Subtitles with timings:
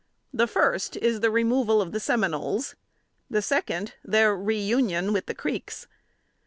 [0.33, 2.73] The first is the removal of the Seminoles;
[3.39, 5.85] second, their reunion with the Creeks.